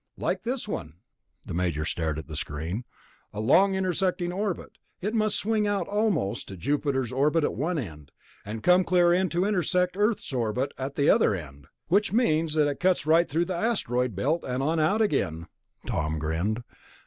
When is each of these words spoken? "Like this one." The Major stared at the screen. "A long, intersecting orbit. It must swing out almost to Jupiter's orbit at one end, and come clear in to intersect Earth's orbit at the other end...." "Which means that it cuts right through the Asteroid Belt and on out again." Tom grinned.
"Like 0.17 0.41
this 0.41 0.67
one." 0.67 0.95
The 1.45 1.53
Major 1.53 1.85
stared 1.85 2.17
at 2.17 2.25
the 2.25 2.35
screen. 2.35 2.85
"A 3.33 3.39
long, 3.39 3.75
intersecting 3.75 4.31
orbit. 4.33 4.79
It 4.99 5.13
must 5.13 5.35
swing 5.35 5.67
out 5.67 5.87
almost 5.87 6.47
to 6.47 6.57
Jupiter's 6.57 7.11
orbit 7.11 7.43
at 7.43 7.53
one 7.53 7.77
end, 7.77 8.09
and 8.43 8.63
come 8.63 8.83
clear 8.83 9.13
in 9.13 9.29
to 9.29 9.45
intersect 9.45 9.95
Earth's 9.95 10.33
orbit 10.33 10.71
at 10.75 10.95
the 10.95 11.11
other 11.11 11.35
end...." 11.35 11.67
"Which 11.87 12.11
means 12.11 12.55
that 12.55 12.67
it 12.67 12.79
cuts 12.79 13.05
right 13.05 13.29
through 13.29 13.45
the 13.45 13.55
Asteroid 13.55 14.15
Belt 14.15 14.43
and 14.43 14.63
on 14.63 14.79
out 14.79 15.03
again." 15.03 15.45
Tom 15.85 16.17
grinned. 16.17 16.63